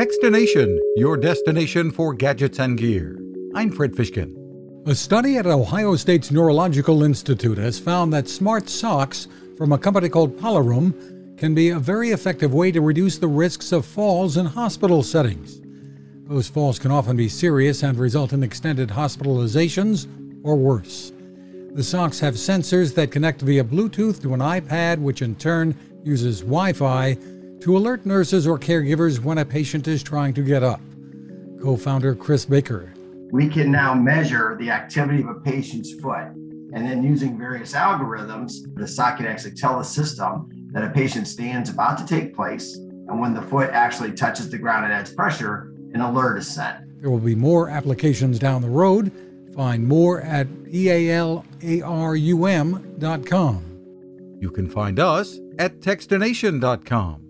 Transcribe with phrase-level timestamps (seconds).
[0.00, 3.20] Techstination, your destination for gadgets and gear.
[3.54, 4.34] I'm Fred Fishkin.
[4.88, 9.28] A study at Ohio State's Neurological Institute has found that smart socks
[9.58, 13.72] from a company called Palarum can be a very effective way to reduce the risks
[13.72, 15.60] of falls in hospital settings.
[16.26, 20.08] Those falls can often be serious and result in extended hospitalizations
[20.42, 21.12] or worse.
[21.74, 26.40] The socks have sensors that connect via Bluetooth to an iPad, which in turn uses
[26.40, 27.18] Wi Fi
[27.60, 30.80] to alert nurses or caregivers when a patient is trying to get up.
[31.62, 32.92] Co founder Chris Baker.
[33.30, 36.28] We can now measure the activity of a patient's foot.
[36.72, 41.68] And then using various algorithms, the socket actually tell the system that a patient stands
[41.68, 42.76] about to take place.
[42.76, 47.00] And when the foot actually touches the ground and adds pressure, an alert is sent.
[47.00, 49.10] There will be more applications down the road.
[49.54, 51.16] Find more at palarum.com.
[54.40, 57.29] You can find us at techstination.com.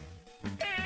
[0.43, 0.80] Yeah.